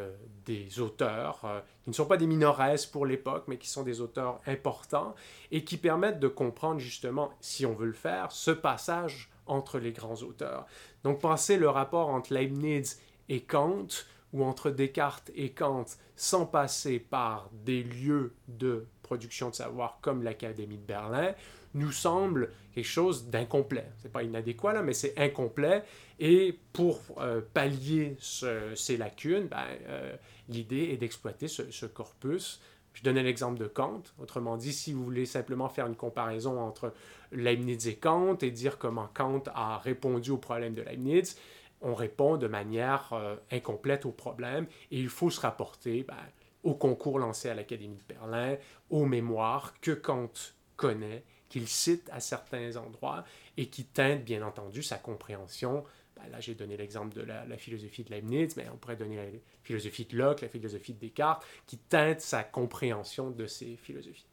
auteurs 0.80 1.44
qui 1.82 1.90
ne 1.90 1.94
sont 1.94 2.06
pas 2.06 2.16
des 2.16 2.26
minores 2.26 2.62
pour 2.92 3.06
l'époque, 3.06 3.44
mais 3.48 3.58
qui 3.58 3.68
sont 3.68 3.82
des 3.82 4.00
auteurs 4.00 4.40
importants 4.46 5.14
et 5.50 5.64
qui 5.64 5.76
permettent 5.76 6.20
de 6.20 6.28
comprendre 6.28 6.80
justement, 6.80 7.30
si 7.40 7.66
on 7.66 7.74
veut 7.74 7.86
le 7.86 7.92
faire, 7.92 8.32
ce 8.32 8.50
passage 8.50 9.30
entre 9.46 9.78
les 9.78 9.92
grands 9.92 10.22
auteurs. 10.22 10.66
Donc 11.04 11.20
pensez 11.20 11.56
le 11.56 11.68
rapport 11.68 12.08
entre 12.08 12.32
Leibniz 12.32 13.00
et 13.28 13.40
Kant, 13.40 13.88
ou 14.32 14.44
entre 14.44 14.70
Descartes 14.70 15.30
et 15.34 15.50
Kant, 15.50 15.84
sans 16.16 16.46
passer 16.46 16.98
par 16.98 17.50
des 17.64 17.82
lieux 17.82 18.34
de 18.48 18.86
production 19.02 19.50
de 19.50 19.54
savoir 19.54 19.98
comme 20.00 20.22
l'Académie 20.22 20.78
de 20.78 20.86
Berlin, 20.86 21.34
nous 21.74 21.92
semble 21.92 22.50
quelque 22.74 22.84
chose 22.84 23.28
d'incomplet. 23.28 23.86
C'est 23.98 24.12
pas 24.12 24.22
inadéquat 24.22 24.72
là, 24.72 24.82
mais 24.82 24.92
c'est 24.92 25.18
incomplet. 25.18 25.82
Et 26.18 26.58
pour 26.72 27.00
euh, 27.18 27.40
pallier 27.52 28.16
ces 28.20 28.96
lacunes, 28.96 29.48
ben, 29.48 29.64
euh, 29.88 30.14
l'idée 30.48 30.90
est 30.92 30.96
d'exploiter 30.96 31.48
ce, 31.48 31.86
corpus. 31.86 32.60
Je 32.94 33.02
donnais 33.02 33.22
l'exemple 33.22 33.58
de 33.58 33.66
Kant. 33.66 34.02
Autrement 34.20 34.56
dit, 34.56 34.72
si 34.72 34.92
vous 34.92 35.02
voulez 35.04 35.26
simplement 35.26 35.68
faire 35.68 35.86
une 35.86 35.96
comparaison 35.96 36.60
entre 36.60 36.92
Leibniz 37.32 37.88
et 37.88 37.96
Kant 37.96 38.36
et 38.42 38.50
dire 38.50 38.78
comment 38.78 39.08
Kant 39.14 39.42
a 39.54 39.78
répondu 39.78 40.30
au 40.30 40.36
problème 40.36 40.74
de 40.74 40.82
Leibniz, 40.82 41.36
on 41.82 41.94
répond 41.94 42.36
de 42.36 42.46
manière 42.46 43.12
euh, 43.12 43.36
incomplète 43.50 44.06
au 44.06 44.12
problème 44.12 44.66
et 44.90 44.98
il 44.98 45.08
faut 45.08 45.30
se 45.30 45.40
rapporter 45.40 46.04
ben, 46.04 46.16
au 46.62 46.74
concours 46.74 47.18
lancé 47.18 47.48
à 47.48 47.54
l'Académie 47.54 47.96
de 47.96 48.14
Berlin, 48.14 48.56
aux 48.90 49.04
mémoires 49.04 49.74
que 49.80 49.90
Kant 49.90 50.32
connaît 50.76 51.24
qu'il 51.48 51.68
cite 51.68 52.08
à 52.12 52.20
certains 52.20 52.76
endroits 52.76 53.24
et 53.56 53.66
qui 53.66 53.84
teinte 53.84 54.24
bien 54.24 54.42
entendu 54.46 54.82
sa 54.82 54.96
compréhension. 54.96 55.84
Ben 56.16 56.30
là, 56.30 56.40
j'ai 56.40 56.54
donné 56.54 56.76
l'exemple 56.76 57.14
de 57.14 57.22
la, 57.22 57.56
philosophie 57.58 58.04
de 58.04 58.10
Leibniz, 58.10 58.56
mais 58.56 58.66
on 58.72 58.76
pourrait 58.76 58.96
donner 58.96 59.16
la 59.16 59.38
philosophie 59.62 60.06
de 60.06 60.16
Locke, 60.16 60.40
la 60.40 60.48
philosophie 60.48 60.94
de 60.94 60.98
Descartes, 60.98 61.44
qui 61.66 61.76
teinte 61.76 62.20
sa 62.20 62.42
compréhension 62.42 63.30
de 63.30 63.46
ces 63.46 63.76
philosophies. 63.76 64.31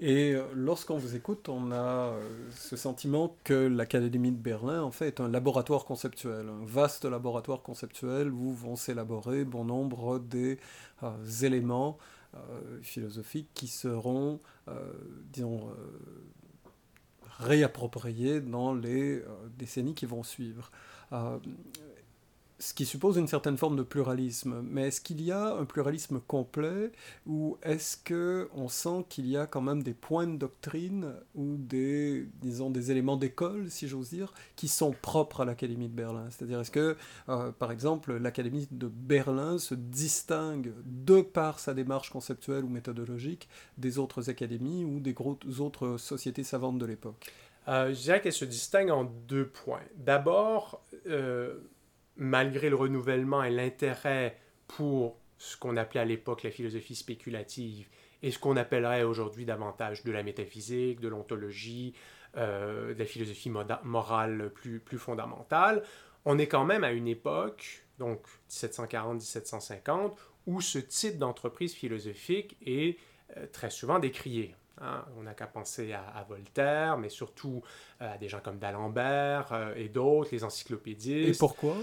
Et 0.00 0.32
euh, 0.32 0.44
lorsqu'on 0.54 0.98
vous 0.98 1.14
écoute, 1.14 1.48
on 1.48 1.70
a 1.70 1.76
euh, 1.76 2.50
ce 2.50 2.76
sentiment 2.76 3.36
que 3.44 3.54
l'Académie 3.54 4.32
de 4.32 4.36
Berlin, 4.36 4.82
en 4.82 4.90
fait, 4.90 5.06
est 5.06 5.20
un 5.20 5.28
laboratoire 5.28 5.84
conceptuel, 5.84 6.48
un 6.48 6.64
vaste 6.64 7.04
laboratoire 7.04 7.62
conceptuel 7.62 8.30
où 8.32 8.52
vont 8.52 8.76
s'élaborer 8.76 9.44
bon 9.44 9.64
nombre 9.64 10.18
des 10.18 10.58
euh, 11.02 11.10
éléments 11.42 11.98
philosophiques 12.82 13.48
qui 13.54 13.68
seront, 13.68 14.40
disons, 15.32 15.68
réapproprier 17.38 18.40
dans 18.40 18.74
les 18.74 19.22
décennies 19.56 19.94
qui 19.94 20.04
vont 20.04 20.24
suivre. 20.24 20.72
Ce 22.64 22.72
qui 22.72 22.86
suppose 22.86 23.18
une 23.18 23.28
certaine 23.28 23.58
forme 23.58 23.76
de 23.76 23.82
pluralisme. 23.82 24.62
Mais 24.62 24.88
est-ce 24.88 25.02
qu'il 25.02 25.20
y 25.20 25.30
a 25.30 25.54
un 25.54 25.66
pluralisme 25.66 26.18
complet 26.18 26.92
ou 27.26 27.58
est-ce 27.62 27.98
que 27.98 28.48
on 28.54 28.68
sent 28.68 29.04
qu'il 29.10 29.26
y 29.26 29.36
a 29.36 29.46
quand 29.46 29.60
même 29.60 29.82
des 29.82 29.92
points 29.92 30.26
de 30.26 30.38
doctrine 30.38 31.12
ou 31.34 31.56
des, 31.58 32.26
disons, 32.40 32.70
des 32.70 32.90
éléments 32.90 33.18
d'école, 33.18 33.70
si 33.70 33.86
j'ose 33.86 34.08
dire, 34.08 34.32
qui 34.56 34.68
sont 34.68 34.92
propres 35.02 35.42
à 35.42 35.44
l'Académie 35.44 35.90
de 35.90 35.94
Berlin? 35.94 36.24
C'est-à-dire, 36.30 36.58
est-ce 36.60 36.70
que, 36.70 36.96
euh, 37.28 37.52
par 37.52 37.70
exemple, 37.70 38.16
l'Académie 38.16 38.66
de 38.70 38.88
Berlin 38.88 39.58
se 39.58 39.74
distingue 39.74 40.72
de 40.86 41.20
par 41.20 41.58
sa 41.58 41.74
démarche 41.74 42.08
conceptuelle 42.08 42.64
ou 42.64 42.70
méthodologique 42.70 43.46
des 43.76 43.98
autres 43.98 44.30
académies 44.30 44.86
ou 44.86 45.00
des 45.00 45.14
autres 45.60 45.98
sociétés 45.98 46.44
savantes 46.44 46.78
de 46.78 46.86
l'époque? 46.86 47.30
Euh, 47.68 47.94
je 47.94 48.00
dirais 48.00 48.20
qu'elle 48.20 48.32
se 48.32 48.44
distingue 48.44 48.90
en 48.90 49.04
deux 49.04 49.46
points. 49.46 49.80
D'abord, 49.96 50.82
euh, 51.06 51.58
malgré 52.16 52.70
le 52.70 52.76
renouvellement 52.76 53.42
et 53.42 53.50
l'intérêt 53.50 54.38
pour 54.68 55.18
ce 55.38 55.56
qu'on 55.56 55.76
appelait 55.76 56.00
à 56.00 56.04
l'époque 56.04 56.42
la 56.42 56.50
philosophie 56.50 56.94
spéculative 56.94 57.88
et 58.22 58.30
ce 58.30 58.38
qu'on 58.38 58.56
appellerait 58.56 59.02
aujourd'hui 59.02 59.44
davantage 59.44 60.02
de 60.04 60.10
la 60.10 60.22
métaphysique, 60.22 61.00
de 61.00 61.08
l'ontologie, 61.08 61.94
euh, 62.36 62.94
de 62.94 62.98
la 62.98 63.04
philosophie 63.04 63.50
morale 63.82 64.50
plus, 64.54 64.80
plus 64.80 64.98
fondamentale, 64.98 65.82
on 66.24 66.38
est 66.38 66.46
quand 66.46 66.64
même 66.64 66.84
à 66.84 66.92
une 66.92 67.06
époque, 67.06 67.84
donc 67.98 68.20
1740-1750, 68.50 70.12
où 70.46 70.60
ce 70.60 70.78
type 70.78 71.18
d'entreprise 71.18 71.74
philosophique 71.74 72.56
est 72.64 72.98
euh, 73.36 73.46
très 73.52 73.70
souvent 73.70 73.98
décrié. 73.98 74.54
Hein. 74.80 75.04
on 75.16 75.22
n'a 75.22 75.34
qu'à 75.34 75.46
penser 75.46 75.92
à, 75.92 76.26
Voltaire, 76.28 76.98
mais 76.98 77.08
surtout 77.08 77.62
euh, 78.00 78.14
à 78.14 78.18
des 78.18 78.28
gens 78.28 78.40
comme 78.40 78.58
d'Alembert 78.58 79.74
et 79.76 79.88
d'autres, 79.88 80.30
les 80.32 80.44
encyclopédistes. 80.44 81.36
Et 81.36 81.38
pourquoi? 81.38 81.76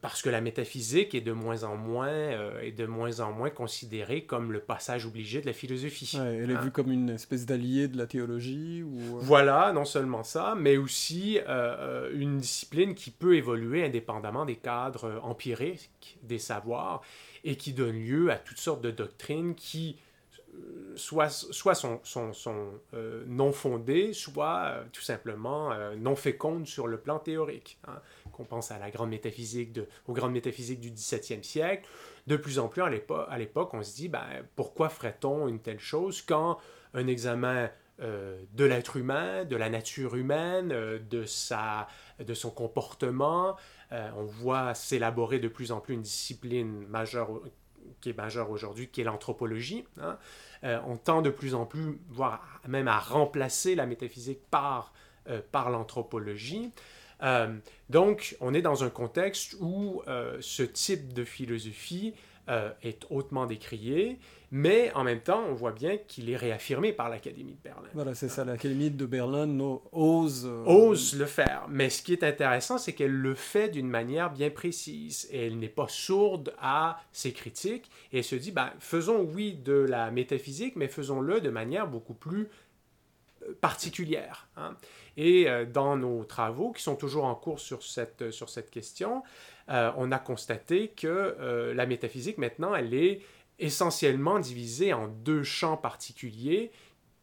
Parce 0.00 0.22
que 0.22 0.30
la 0.30 0.40
métaphysique 0.40 1.14
est 1.14 1.20
de 1.20 1.32
moins 1.32 1.64
en 1.64 1.76
moins 1.76 2.08
euh, 2.08 2.70
de 2.70 2.86
moins 2.86 3.20
en 3.20 3.32
moins 3.32 3.50
considérée 3.50 4.24
comme 4.24 4.52
le 4.52 4.60
passage 4.60 5.06
obligé 5.06 5.40
de 5.40 5.46
la 5.46 5.52
philosophie. 5.52 6.16
elle 6.16 6.50
est 6.50 6.54
hein? 6.54 6.60
vue 6.60 6.70
comme 6.70 6.90
une 6.90 7.10
espèce 7.10 7.46
d'allié 7.46 7.88
de 7.88 7.96
la 7.96 8.06
théologie 8.06 8.82
ou... 8.82 8.98
Euh? 8.98 9.20
Voilà, 9.20 9.72
non 9.72 9.84
seulement 9.84 10.22
ça, 10.22 10.54
mais 10.56 10.76
aussi 10.76 11.38
euh, 11.48 12.10
une 12.14 12.38
discipline 12.38 12.94
qui 12.94 13.10
peut 13.10 13.36
évoluer 13.36 13.84
indépendamment 13.84 14.44
des 14.44 14.56
cadres 14.56 15.20
empiriques 15.22 16.18
des 16.22 16.38
savoirs 16.38 17.02
et 17.44 17.56
qui 17.56 17.72
donne 17.72 17.98
lieu 17.98 18.30
à 18.30 18.36
toutes 18.36 18.58
sortes 18.58 18.82
de 18.82 18.90
doctrines 18.90 19.54
qui 19.54 19.96
soit, 20.96 21.28
soit 21.28 21.74
sont, 21.74 22.00
sont, 22.04 22.32
sont 22.32 22.68
non 23.26 23.52
fondées, 23.52 24.12
soit 24.12 24.84
tout 24.92 25.02
simplement 25.02 25.72
non 25.96 26.16
fécondes 26.16 26.66
sur 26.66 26.86
le 26.86 26.98
plan 26.98 27.18
théorique. 27.18 27.78
Hein 27.88 28.00
qu'on 28.34 28.44
pense 28.44 28.70
à 28.70 28.78
la 28.78 28.90
grande 28.90 29.10
métaphysique 29.10 29.72
de, 29.72 29.86
aux 30.06 30.12
grandes 30.12 30.32
métaphysiques 30.32 30.80
du 30.80 30.90
XVIIe 30.90 31.42
siècle, 31.42 31.88
de 32.26 32.36
plus 32.36 32.58
en 32.58 32.68
plus 32.68 32.82
à 32.82 33.38
l'époque, 33.38 33.74
on 33.74 33.82
se 33.82 33.94
dit, 33.94 34.08
ben, 34.08 34.24
pourquoi 34.56 34.88
ferait-on 34.88 35.48
une 35.48 35.60
telle 35.60 35.78
chose 35.78 36.22
quand 36.22 36.58
un 36.94 37.06
examen 37.06 37.70
euh, 38.00 38.42
de 38.54 38.64
l'être 38.64 38.96
humain, 38.96 39.44
de 39.44 39.56
la 39.56 39.70
nature 39.70 40.16
humaine, 40.16 40.72
euh, 40.72 40.98
de, 40.98 41.24
sa, 41.24 41.86
de 42.18 42.34
son 42.34 42.50
comportement, 42.50 43.56
euh, 43.92 44.10
on 44.16 44.24
voit 44.24 44.74
s'élaborer 44.74 45.38
de 45.38 45.48
plus 45.48 45.70
en 45.70 45.80
plus 45.80 45.94
une 45.94 46.02
discipline 46.02 46.86
majeure 46.88 47.40
qui 48.00 48.10
est 48.10 48.16
majeure 48.16 48.50
aujourd'hui, 48.50 48.88
qui 48.88 49.00
est 49.00 49.04
l'anthropologie. 49.04 49.84
Hein. 50.00 50.18
on 50.86 50.96
tend 50.96 51.22
de 51.22 51.30
plus 51.30 51.54
en 51.54 51.66
plus, 51.66 51.98
voire 52.08 52.60
même 52.66 52.88
à 52.88 52.98
remplacer 52.98 53.74
la 53.74 53.86
métaphysique 53.86 54.40
par, 54.50 54.92
par 55.52 55.70
l'anthropologie. 55.70 56.72
Euh, 57.22 57.56
donc, 57.90 58.36
on 58.40 58.54
est 58.54 58.62
dans 58.62 58.84
un 58.84 58.90
contexte 58.90 59.56
où 59.60 60.02
euh, 60.08 60.36
ce 60.40 60.62
type 60.62 61.12
de 61.12 61.24
philosophie 61.24 62.14
euh, 62.48 62.70
est 62.82 63.06
hautement 63.10 63.46
décrié, 63.46 64.18
mais 64.50 64.92
en 64.94 65.02
même 65.02 65.20
temps, 65.20 65.42
on 65.48 65.54
voit 65.54 65.72
bien 65.72 65.96
qu'il 65.96 66.30
est 66.30 66.36
réaffirmé 66.36 66.92
par 66.92 67.08
l'Académie 67.08 67.54
de 67.54 67.62
Berlin. 67.62 67.88
Voilà, 67.94 68.14
c'est 68.14 68.28
ça, 68.28 68.44
l'Académie 68.44 68.90
de 68.90 69.06
Berlin 69.06 69.48
ose... 69.92 70.46
Ose 70.66 71.18
le 71.18 71.26
faire, 71.26 71.66
mais 71.68 71.90
ce 71.90 72.02
qui 72.02 72.12
est 72.12 72.22
intéressant, 72.22 72.78
c'est 72.78 72.92
qu'elle 72.92 73.12
le 73.14 73.34
fait 73.34 73.68
d'une 73.68 73.88
manière 73.88 74.30
bien 74.30 74.50
précise, 74.50 75.28
et 75.30 75.46
elle 75.46 75.58
n'est 75.58 75.68
pas 75.68 75.88
sourde 75.88 76.54
à 76.60 77.00
ses 77.12 77.32
critiques, 77.32 77.90
et 78.12 78.18
elle 78.18 78.24
se 78.24 78.36
dit, 78.36 78.52
ben, 78.52 78.70
faisons 78.78 79.22
oui 79.22 79.54
de 79.54 79.74
la 79.74 80.10
métaphysique, 80.10 80.76
mais 80.76 80.88
faisons-le 80.88 81.40
de 81.40 81.50
manière 81.50 81.88
beaucoup 81.88 82.14
plus 82.14 82.48
particulière. 83.60 84.48
Hein. 84.56 84.76
Et 85.16 85.48
euh, 85.48 85.64
dans 85.64 85.96
nos 85.96 86.24
travaux, 86.24 86.72
qui 86.72 86.82
sont 86.82 86.96
toujours 86.96 87.24
en 87.24 87.34
cours 87.34 87.60
sur 87.60 87.82
cette, 87.82 88.30
sur 88.30 88.48
cette 88.48 88.70
question, 88.70 89.22
euh, 89.70 89.92
on 89.96 90.12
a 90.12 90.18
constaté 90.18 90.88
que 90.88 91.06
euh, 91.08 91.74
la 91.74 91.86
métaphysique, 91.86 92.38
maintenant, 92.38 92.74
elle 92.74 92.94
est 92.94 93.20
essentiellement 93.58 94.38
divisée 94.38 94.92
en 94.92 95.08
deux 95.08 95.42
champs 95.42 95.76
particuliers 95.76 96.70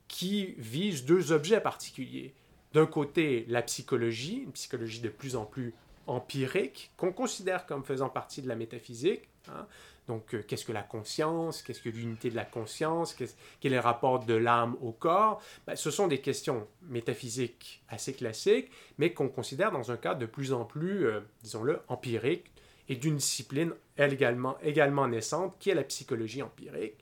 qui 0.07 0.55
visent 0.57 1.05
deux 1.05 1.31
objets 1.31 1.62
particuliers. 1.62 2.33
D'un 2.74 2.86
côté, 2.86 3.45
la 3.50 3.62
psychologie, 3.62 4.43
une 4.45 4.51
psychologie 4.53 5.01
de 5.01 5.10
plus 5.10 5.36
en 5.36 5.45
plus 5.45 5.74
empirique, 6.07 6.91
qu'on 6.98 7.12
considère 7.12 7.65
comme 7.65 7.83
faisant 7.83 8.10
partie 8.10 8.41
de 8.41 8.48
la 8.48 8.55
métaphysique. 8.55 9.29
Hein. 9.50 9.67
Donc, 10.12 10.34
euh, 10.34 10.44
qu'est-ce 10.46 10.65
que 10.65 10.74
la 10.74 10.84
conscience? 10.84 11.62
Qu'est-ce 11.62 11.82
que 11.82 11.88
l'unité 11.88 12.30
de 12.30 12.36
la 12.36 12.44
conscience? 12.44 13.13
Quel 13.13 13.30
est 13.72 13.75
le 13.75 13.80
rapport 13.80 14.20
de 14.20 14.34
l'âme 14.34 14.75
au 14.82 14.91
corps? 14.91 15.41
Ben, 15.65 15.77
Ce 15.77 15.89
sont 15.89 16.10
des 16.10 16.20
questions 16.20 16.68
métaphysiques 16.82 17.82
assez 17.88 18.12
classiques, 18.12 18.70
mais 18.98 19.13
qu'on 19.13 19.30
considère 19.30 19.72
dans 19.72 19.89
un 19.89 19.96
cadre 19.96 20.20
de 20.20 20.25
plus 20.25 20.51
en 20.51 20.65
plus, 20.65 21.06
euh, 21.06 21.22
disons-le, 21.44 21.80
empirique 21.88 22.51
et 22.89 22.98
d'une 22.98 23.15
discipline 23.15 23.72
également, 23.98 24.58
également 24.62 25.08
naissante 25.08 25.56
qui 25.60 25.70
est 25.70 25.75
la 25.75 25.86
psychologie 25.86 26.41
empirique. 26.41 26.98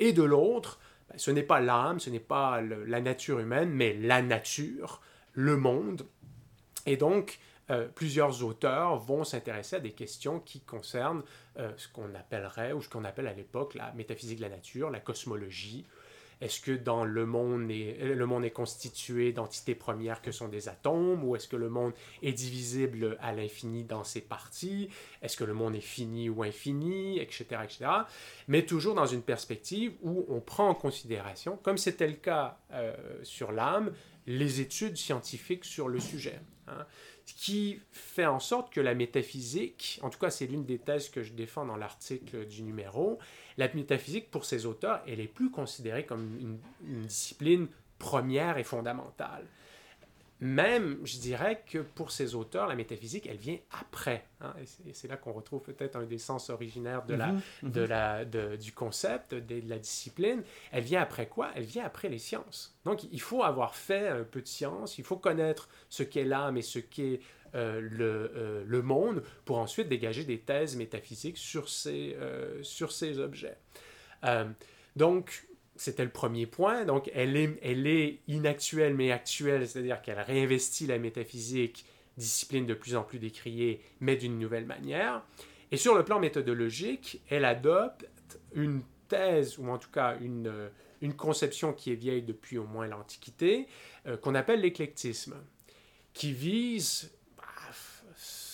Et 0.00 0.12
de 0.12 0.24
l'autre, 0.24 0.80
ben, 1.08 1.16
ce 1.16 1.30
n'est 1.30 1.44
pas 1.44 1.60
l'âme, 1.60 2.00
ce 2.00 2.10
n'est 2.10 2.18
pas 2.18 2.60
la 2.60 3.00
nature 3.00 3.38
humaine, 3.38 3.70
mais 3.70 3.94
la 3.94 4.20
nature, 4.20 5.00
le 5.32 5.56
monde. 5.56 6.04
Et 6.86 6.96
donc, 6.96 7.38
euh, 7.70 7.86
plusieurs 7.94 8.44
auteurs 8.44 8.96
vont 8.96 9.24
s'intéresser 9.24 9.76
à 9.76 9.80
des 9.80 9.92
questions 9.92 10.40
qui 10.40 10.60
concernent 10.60 11.22
euh, 11.58 11.70
ce 11.76 11.88
qu'on 11.88 12.14
appellerait, 12.14 12.72
ou 12.72 12.82
ce 12.82 12.88
qu'on 12.88 13.04
appelle 13.04 13.26
à 13.26 13.34
l'époque, 13.34 13.74
la 13.74 13.92
métaphysique 13.92 14.38
de 14.38 14.42
la 14.44 14.48
nature, 14.48 14.90
la 14.90 15.00
cosmologie. 15.00 15.86
Est-ce 16.40 16.60
que 16.60 16.70
dans 16.70 17.04
le 17.04 17.26
monde, 17.26 17.68
est, 17.70 18.14
le 18.14 18.26
monde 18.26 18.44
est 18.44 18.52
constitué 18.52 19.32
d'entités 19.32 19.74
premières 19.74 20.22
que 20.22 20.30
sont 20.30 20.46
des 20.46 20.68
atomes, 20.68 21.24
ou 21.24 21.34
est-ce 21.34 21.48
que 21.48 21.56
le 21.56 21.68
monde 21.68 21.92
est 22.22 22.32
divisible 22.32 23.18
à 23.20 23.32
l'infini 23.32 23.82
dans 23.82 24.04
ses 24.04 24.20
parties? 24.20 24.88
Est-ce 25.20 25.36
que 25.36 25.44
le 25.44 25.54
monde 25.54 25.74
est 25.74 25.80
fini 25.80 26.28
ou 26.28 26.44
infini, 26.44 27.18
etc., 27.18 27.46
etc. 27.64 27.90
Mais 28.46 28.64
toujours 28.64 28.94
dans 28.94 29.06
une 29.06 29.22
perspective 29.22 29.94
où 30.02 30.26
on 30.28 30.40
prend 30.40 30.68
en 30.68 30.74
considération, 30.74 31.58
comme 31.62 31.76
c'était 31.76 32.06
le 32.06 32.14
cas 32.14 32.58
euh, 32.72 32.94
sur 33.24 33.50
l'âme, 33.50 33.92
les 34.26 34.60
études 34.60 34.96
scientifiques 34.96 35.64
sur 35.64 35.88
le 35.88 35.98
sujet. 35.98 36.38
Hein 36.68 36.86
Qui 37.36 37.80
fait 37.92 38.26
en 38.26 38.40
sorte 38.40 38.72
que 38.72 38.80
la 38.80 38.94
métaphysique, 38.94 40.00
en 40.02 40.10
tout 40.10 40.18
cas 40.18 40.30
c'est 40.30 40.46
l'une 40.46 40.64
des 40.64 40.78
thèses 40.78 41.08
que 41.08 41.22
je 41.22 41.32
défends 41.32 41.66
dans 41.66 41.76
l'article 41.76 42.46
du 42.46 42.62
numéro, 42.62 43.18
la 43.58 43.72
métaphysique 43.72 44.30
pour 44.30 44.44
ces 44.44 44.66
auteurs, 44.66 45.02
elle 45.06 45.20
est 45.20 45.28
plus 45.28 45.50
considérée 45.50 46.06
comme 46.06 46.38
une 46.82 47.06
discipline 47.06 47.68
première 47.98 48.58
et 48.58 48.64
fondamentale. 48.64 49.44
Même, 50.40 50.98
je 51.02 51.18
dirais 51.18 51.64
que 51.66 51.78
pour 51.78 52.12
ces 52.12 52.36
auteurs, 52.36 52.68
la 52.68 52.76
métaphysique, 52.76 53.26
elle 53.26 53.38
vient 53.38 53.58
après. 53.72 54.24
Hein, 54.40 54.54
et 54.86 54.92
c'est 54.92 55.08
là 55.08 55.16
qu'on 55.16 55.32
retrouve 55.32 55.62
peut-être 55.62 55.96
un 55.96 56.04
des 56.04 56.18
sens 56.18 56.48
originaires 56.48 57.04
de 57.06 57.14
la, 57.14 57.28
mhm, 57.28 57.40
mhm. 57.64 57.70
de 57.72 57.80
la, 57.80 58.24
du 58.24 58.72
concept, 58.72 59.34
de, 59.34 59.62
la 59.66 59.80
discipline. 59.80 60.44
Elle 60.70 60.84
vient 60.84 61.02
après 61.02 61.26
quoi? 61.26 61.50
Elle 61.56 61.64
vient 61.64 61.84
après 61.84 62.08
les 62.08 62.18
sciences. 62.18 62.78
Donc, 62.84 63.02
il 63.10 63.20
faut 63.20 63.42
avoir 63.42 63.74
fait 63.74 64.08
un 64.08 64.22
peu 64.22 64.40
de 64.40 64.46
science, 64.46 64.98
il 64.98 65.04
faut 65.04 65.16
connaître 65.16 65.68
ce 65.88 66.04
qu'est 66.04 66.24
l'âme 66.24 66.56
et 66.56 66.62
ce 66.62 66.78
qu'est 66.78 67.20
euh, 67.54 67.80
le, 67.80 68.30
euh, 68.36 68.64
le, 68.66 68.82
monde 68.82 69.22
pour 69.46 69.58
ensuite 69.58 69.88
dégager 69.88 70.22
des 70.22 70.38
thèses 70.38 70.76
métaphysiques 70.76 71.38
sur 71.38 71.68
ces, 71.68 72.14
euh, 72.20 72.62
sur 72.62 72.92
ces 72.92 73.18
objets. 73.18 73.56
donc, 74.94 75.47
c'était 75.80 76.04
le 76.04 76.10
premier 76.10 76.46
point. 76.46 76.84
Donc, 76.84 77.10
elle 77.14 77.36
est, 77.36 77.58
elle 77.62 77.86
est 77.86 78.18
inactuelle 78.28 78.94
mais 78.94 79.12
actuelle, 79.12 79.66
c'est-à-dire 79.66 80.02
qu'elle 80.02 80.20
réinvestit 80.20 80.86
la 80.86 80.98
métaphysique, 80.98 81.84
discipline 82.16 82.66
de 82.66 82.74
plus 82.74 82.96
en 82.96 83.02
plus 83.02 83.18
décriée, 83.18 83.80
mais 84.00 84.16
d'une 84.16 84.38
nouvelle 84.38 84.66
manière. 84.66 85.22
Et 85.70 85.76
sur 85.76 85.94
le 85.94 86.04
plan 86.04 86.18
méthodologique, 86.18 87.20
elle 87.30 87.44
adopte 87.44 88.08
une 88.54 88.82
thèse, 89.08 89.58
ou 89.58 89.68
en 89.68 89.78
tout 89.78 89.90
cas 89.90 90.16
une, 90.20 90.70
une 91.00 91.14
conception 91.14 91.72
qui 91.72 91.92
est 91.92 91.96
vieille 91.96 92.22
depuis 92.22 92.58
au 92.58 92.64
moins 92.64 92.86
l'Antiquité, 92.86 93.66
euh, 94.06 94.16
qu'on 94.16 94.34
appelle 94.34 94.60
l'éclectisme, 94.60 95.36
qui 96.12 96.32
vise 96.32 97.10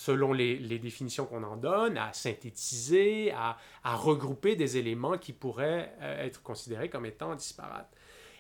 selon 0.05 0.35
les, 0.35 0.79
définitions 0.79 1.25
qu'on 1.25 1.43
en 1.45 1.57
donne, 1.57 1.97
à 1.97 2.13
synthétiser, 2.13 3.33
à, 3.33 3.57
regrouper 3.97 4.55
des 4.55 4.77
éléments 4.77 5.17
qui 5.17 5.33
pourraient 5.33 5.95
euh, 6.03 6.27
être 6.27 6.43
considérés 6.43 6.91
comme 6.91 7.07
étant 7.07 7.35
disparates. 7.35 7.91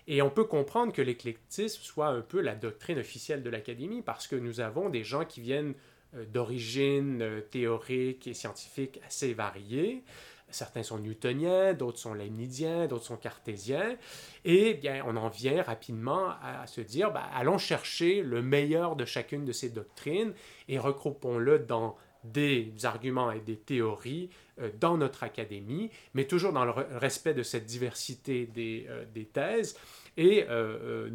Et 0.06 0.20
on 0.20 0.28
peut 0.28 0.44
comprendre 0.44 0.92
que 0.92 1.00
l'éclectisme 1.00 1.80
soit 1.82 2.08
un 2.08 2.20
peu 2.20 2.42
la 2.42 2.54
doctrine 2.54 2.98
officielle 2.98 3.42
de 3.42 3.48
l'Académie 3.48 4.02
parce 4.02 4.26
que 4.26 4.36
nous 4.36 4.60
avons 4.60 4.90
des 4.90 5.04
gens 5.04 5.24
qui 5.24 5.40
viennent 5.40 5.72
euh, 6.14 6.26
d'origines 6.26 7.22
euh, 7.22 7.40
théoriques 7.40 8.26
et 8.26 8.34
scientifiques 8.34 9.00
assez 9.06 9.32
variées, 9.32 10.02
Certains 10.50 10.82
sont 10.82 10.98
newtoniens, 10.98 11.74
d'autres 11.74 11.98
sont 11.98 12.14
leibniziens, 12.14 12.86
d'autres 12.86 13.04
sont 13.04 13.16
cartésiens. 13.16 13.96
Et 14.44 14.74
bien, 14.74 15.02
on 15.06 15.16
en 15.16 15.28
vient 15.28 15.62
rapidement 15.62 16.28
à, 16.42 16.66
se 16.66 16.80
dire, 16.80 17.12
ben, 17.12 17.24
allons 17.34 17.58
chercher 17.58 18.22
le 18.22 18.40
meilleur 18.40 18.94
de 18.94 19.04
chacune 19.04 19.44
de 19.44 19.52
ces 19.52 19.70
doctrines 19.70 20.32
et 20.68 20.78
regroupons-le 20.78 21.58
dans 21.58 21.96
des 22.24 22.72
arguments 22.84 23.30
et 23.30 23.40
des 23.40 23.56
théories 23.56 24.30
euh, 24.60 24.70
dans 24.80 24.96
notre 24.96 25.22
académie, 25.22 25.90
mais 26.14 26.24
toujours 26.24 26.52
dans 26.52 26.64
le 26.64 26.70
respect 26.70 27.34
de 27.34 27.42
cette 27.42 27.66
diversité 27.66 28.46
des, 28.46 28.86
euh, 28.88 29.04
des 29.12 29.26
thèses. 29.26 29.76
Et 30.16 30.46
euh, 30.48 31.10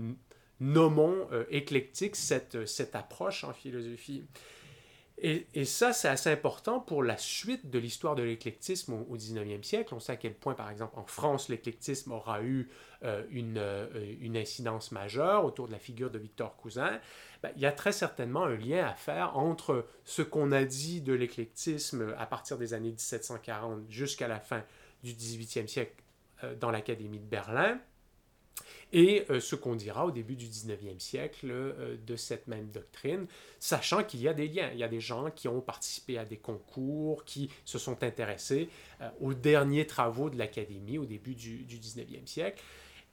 nommons 0.60 1.30
éclectique 1.50 2.18
cette, 2.18 2.68
cette 2.68 2.94
approche 2.94 3.46
en 3.46 3.54
philosophie. 3.54 4.24
Et, 5.22 5.66
ça, 5.66 5.92
c'est 5.92 6.08
assez 6.08 6.32
important 6.32 6.80
pour 6.80 7.04
la 7.04 7.18
suite 7.18 7.70
de 7.70 7.78
l'histoire 7.78 8.16
de 8.16 8.24
l'éclectisme 8.24 8.94
au, 8.94 9.18
19e 9.18 9.64
siècle. 9.64 9.94
On 9.94 10.00
sait 10.00 10.14
à 10.14 10.16
quel 10.16 10.34
point, 10.34 10.54
par 10.54 10.70
exemple, 10.70 10.98
en 10.98 11.06
France, 11.06 11.50
l'éclectisme 11.50 12.14
aura 12.14 12.42
eu 12.42 12.70
euh, 13.04 13.26
une, 13.30 13.58
euh, 13.58 13.88
une, 14.22 14.38
incidence 14.38 14.94
majeure 14.94 15.44
autour 15.44 15.68
de 15.68 15.74
la 15.74 15.80
figure 15.80 16.10
de 16.10 16.20
Victor 16.20 16.56
Cousin. 16.56 17.00
Ben, 17.44 17.52
il 17.58 17.62
y 17.62 17.66
a 17.66 17.74
très 17.74 17.92
certainement 17.92 18.46
un 18.46 18.56
lien 18.56 18.86
à 18.86 18.94
faire 18.94 19.38
entre 19.38 19.86
ce 20.06 20.22
qu'on 20.22 20.54
a 20.54 20.64
dit 20.64 21.02
de 21.02 21.14
l'éclectisme 21.14 22.16
à 22.18 22.26
partir 22.26 22.58
des 22.58 22.74
années 22.74 22.92
1740 22.92 23.90
jusqu'à 23.90 24.30
la 24.30 24.40
fin 24.40 24.64
du 25.04 25.12
18e 25.12 25.68
siècle 25.68 26.02
euh, 26.46 26.56
dans 26.56 26.72
l'Académie 26.72 27.20
de 27.20 27.26
Berlin 27.26 27.78
et 28.92 29.26
euh, 29.30 29.40
ce 29.40 29.56
qu'on 29.56 29.76
dira 29.76 30.06
au 30.06 30.12
début 30.12 30.36
du 30.36 30.48
19e 30.48 31.00
siècle 31.00 31.48
euh, 31.52 31.96
de 32.06 32.16
cette 32.16 32.48
même 32.48 32.70
doctrine, 32.70 33.28
sachant 33.60 34.04
qu'il 34.04 34.22
y 34.22 34.28
a 34.28 34.34
des 34.34 34.48
liens. 34.48 34.70
Il 34.74 34.80
y 34.80 34.84
a 34.84 34.88
des 34.88 35.00
gens 35.00 35.30
qui 35.32 35.48
ont 35.48 35.62
participé 35.62 36.18
à 36.18 36.26
des 36.26 36.38
concours, 36.38 37.24
qui 37.26 37.50
se 37.66 37.78
sont 37.78 38.04
intéressés 38.04 38.70
euh, 39.02 39.10
aux 39.22 39.34
derniers 39.34 39.86
travaux 39.86 40.30
de 40.30 40.38
l'Académie 40.38 40.98
au 40.98 41.06
début 41.06 41.36
du, 41.36 41.66
19e 41.66 42.26
siècle. 42.26 42.62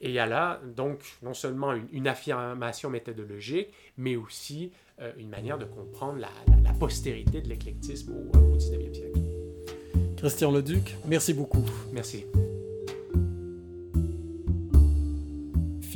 Et 0.01 0.09
il 0.09 0.15
y 0.15 0.19
a 0.19 0.27
là 0.27 0.61
donc 0.77 1.01
non 1.23 1.33
seulement 1.33 1.73
une, 1.73 2.07
affirmation 2.07 2.91
méthodologique, 2.91 3.69
mais 3.97 4.15
aussi 4.15 4.71
une 5.17 5.31
manière 5.31 5.57
de 5.57 5.65
comprendre 5.65 6.19
la, 6.19 6.73
postérité 6.79 7.41
de 7.41 7.49
l'éclectisme 7.49 8.13
au, 8.13 8.37
au 8.37 8.57
19e 8.59 8.95
siècle. 8.95 9.21
Christian 10.19 10.51
Leduc, 10.51 10.97
merci 11.07 11.33
beaucoup. 11.33 11.65
Merci. 11.93 12.27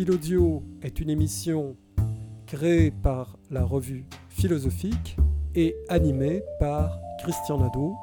Philodio 0.01 0.63
est 0.81 0.99
une 0.99 1.11
émission 1.11 1.77
créée 2.47 2.91
par 2.91 3.37
la 3.51 3.63
revue 3.63 4.07
philosophique 4.31 5.19
et 5.55 5.77
animée 5.91 6.43
par 6.59 6.99
Christian 7.23 7.59
Nadeau, 7.59 7.95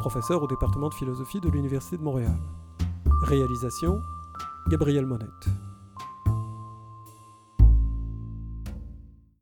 professeur 0.00 0.42
au 0.42 0.46
département 0.46 0.90
de 0.90 0.94
philosophie 0.94 1.40
de 1.40 1.48
l'Université 1.48 1.96
de 1.96 2.02
Montréal. 2.02 2.36
Réalisation 3.22 3.98
Gabriel 4.68 5.06
Monette. 5.06 5.67